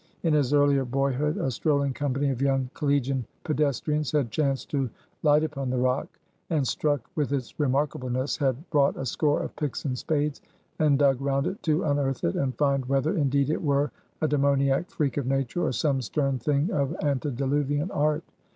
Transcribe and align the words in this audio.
In 0.23 0.33
his 0.33 0.51
earlier 0.51 0.83
boyhood 0.83 1.37
a 1.37 1.51
strolling 1.51 1.93
company 1.93 2.31
of 2.31 2.41
young 2.41 2.71
collegian 2.73 3.23
pedestrians 3.43 4.11
had 4.11 4.31
chanced 4.31 4.71
to 4.71 4.89
light 5.21 5.43
upon 5.43 5.69
the 5.69 5.77
rock; 5.77 6.07
and, 6.49 6.67
struck 6.67 7.07
with 7.15 7.31
its 7.31 7.53
remarkableness, 7.59 8.35
had 8.39 8.67
brought 8.71 8.97
a 8.97 9.05
score 9.05 9.43
of 9.43 9.55
picks 9.55 9.85
and 9.85 9.95
spades, 9.95 10.41
and 10.79 10.97
dug 10.97 11.21
round 11.21 11.45
it 11.45 11.61
to 11.61 11.83
unearth 11.83 12.23
it, 12.23 12.35
and 12.35 12.57
find 12.57 12.87
whether 12.87 13.15
indeed 13.15 13.51
it 13.51 13.61
were 13.63 13.91
a 14.21 14.27
demoniac 14.27 14.89
freak 14.89 15.17
of 15.17 15.27
nature, 15.27 15.63
or 15.63 15.71
some 15.71 16.01
stern 16.01 16.39
thing 16.39 16.71
of 16.71 16.95
antediluvian 17.03 17.91
art. 17.91 18.23